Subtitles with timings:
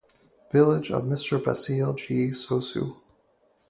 [0.51, 1.37] Village of Mr.
[1.37, 2.31] Basile G.
[2.31, 2.95] Sossou.